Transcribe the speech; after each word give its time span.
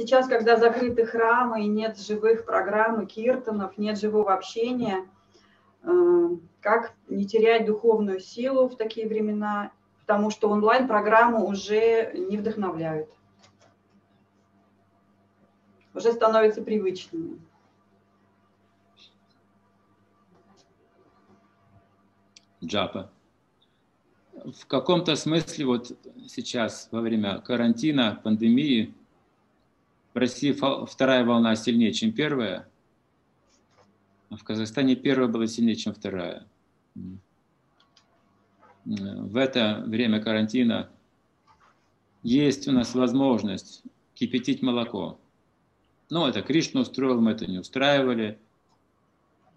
Сейчас, 0.00 0.28
когда 0.28 0.56
закрыты 0.56 1.04
храмы 1.04 1.62
и 1.62 1.68
нет 1.68 1.98
живых 1.98 2.46
программ 2.46 3.02
и 3.02 3.06
киртонов, 3.06 3.76
нет 3.76 4.00
живого 4.00 4.32
общения, 4.32 5.06
э, 5.82 6.28
как 6.62 6.94
не 7.10 7.26
терять 7.26 7.66
духовную 7.66 8.18
силу 8.18 8.66
в 8.66 8.76
такие 8.76 9.06
времена, 9.06 9.72
потому 10.00 10.30
что 10.30 10.48
онлайн-программы 10.48 11.44
уже 11.44 12.14
не 12.14 12.38
вдохновляют, 12.38 13.10
уже 15.92 16.14
становятся 16.14 16.62
привычными. 16.62 17.38
Джапа. 22.64 23.10
В 24.32 24.66
каком-то 24.66 25.14
смысле 25.14 25.66
вот 25.66 25.92
сейчас 26.26 26.88
во 26.90 27.02
время 27.02 27.42
карантина, 27.42 28.18
пандемии, 28.24 28.94
в 30.12 30.18
России 30.18 30.52
вторая 30.86 31.24
волна 31.24 31.54
сильнее, 31.56 31.92
чем 31.92 32.12
первая, 32.12 32.68
а 34.28 34.36
в 34.36 34.44
Казахстане 34.44 34.96
первая 34.96 35.28
была 35.28 35.46
сильнее, 35.46 35.76
чем 35.76 35.94
вторая. 35.94 36.46
В 38.84 39.36
это 39.36 39.84
время 39.86 40.20
карантина 40.20 40.90
есть 42.22 42.66
у 42.68 42.72
нас 42.72 42.94
возможность 42.94 43.82
кипятить 44.14 44.62
молоко. 44.62 45.20
Ну, 46.10 46.26
это 46.26 46.42
Кришна 46.42 46.80
устроил, 46.80 47.20
мы 47.20 47.32
это 47.32 47.46
не 47.46 47.58
устраивали. 47.58 48.38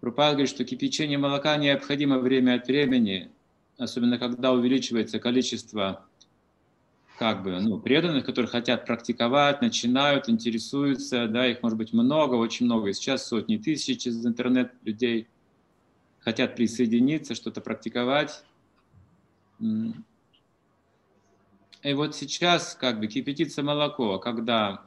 Прупад 0.00 0.32
говорит, 0.32 0.50
что 0.50 0.64
кипячение 0.64 1.18
молока 1.18 1.56
необходимо 1.56 2.18
время 2.18 2.54
от 2.54 2.66
времени, 2.68 3.30
особенно 3.78 4.18
когда 4.18 4.52
увеличивается 4.52 5.18
количество 5.18 6.06
как 7.18 7.42
бы, 7.42 7.60
ну, 7.60 7.78
преданных, 7.78 8.24
которые 8.26 8.50
хотят 8.50 8.86
практиковать, 8.86 9.62
начинают, 9.62 10.28
интересуются, 10.28 11.28
да, 11.28 11.46
их 11.46 11.62
может 11.62 11.78
быть 11.78 11.92
много, 11.92 12.34
очень 12.34 12.66
много, 12.66 12.92
сейчас 12.92 13.26
сотни 13.26 13.56
тысяч 13.56 14.02
через 14.02 14.24
интернет 14.26 14.72
людей 14.82 15.28
хотят 16.20 16.56
присоединиться, 16.56 17.34
что-то 17.34 17.60
практиковать. 17.60 18.44
И 21.82 21.92
вот 21.92 22.16
сейчас 22.16 22.74
как 22.74 22.98
бы 22.98 23.06
кипятится 23.06 23.62
молоко, 23.62 24.18
когда 24.18 24.86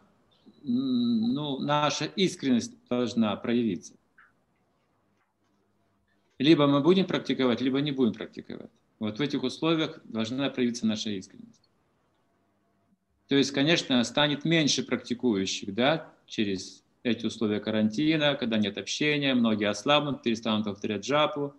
ну, 0.64 1.60
наша 1.60 2.06
искренность 2.06 2.74
должна 2.90 3.36
проявиться. 3.38 3.94
Либо 6.40 6.68
мы 6.68 6.82
будем 6.82 7.06
практиковать, 7.06 7.62
либо 7.62 7.80
не 7.82 7.92
будем 7.92 8.14
практиковать. 8.14 8.72
Вот 9.00 9.18
в 9.18 9.22
этих 9.22 9.44
условиях 9.44 10.00
должна 10.06 10.50
проявиться 10.50 10.86
наша 10.86 11.12
искренность. 11.12 11.47
То 13.28 13.36
есть, 13.36 13.52
конечно, 13.52 14.04
станет 14.04 14.46
меньше 14.46 14.84
практикующих, 14.84 15.74
да, 15.74 16.14
через 16.26 16.84
эти 17.04 17.26
условия 17.26 17.60
карантина, 17.60 18.36
когда 18.36 18.58
нет 18.58 18.78
общения, 18.78 19.34
многие 19.34 19.70
ослабнут, 19.70 20.24
перестанут 20.24 20.66
повторять 20.66 21.06
джапу, 21.06 21.54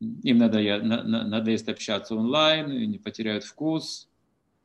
им 0.00 0.38
надо, 0.38 0.60
надоест 0.82 1.68
общаться 1.68 2.14
онлайн, 2.14 2.72
и 2.72 2.86
не 2.86 2.98
потеряют 2.98 3.44
вкус, 3.44 4.08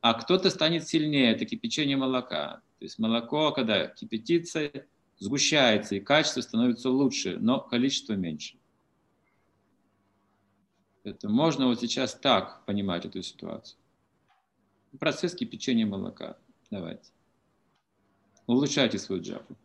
а 0.02 0.14
кто-то 0.14 0.50
станет 0.50 0.88
сильнее, 0.88 1.32
это 1.32 1.46
кипячение 1.46 1.98
молока. 1.98 2.62
То 2.80 2.86
есть 2.86 3.00
молоко, 3.00 3.52
когда 3.52 3.88
кипятится, 3.88 4.72
сгущается, 5.18 5.96
и 5.96 6.00
качество 6.00 6.42
становится 6.42 6.90
лучше, 6.90 7.38
но 7.40 7.60
количество 7.60 8.14
меньше. 8.14 8.58
Это 11.04 11.30
можно 11.30 11.68
вот 11.68 11.80
сейчас 11.80 12.16
так 12.16 12.66
понимать 12.66 13.06
эту 13.06 13.22
ситуацию. 13.22 13.78
Процесс 15.00 15.36
кипячения 15.36 15.86
молока. 15.86 16.38
Давайте. 16.72 17.12
Улучшайте 18.48 19.00
свою 19.00 19.22
джапу. 19.22 19.56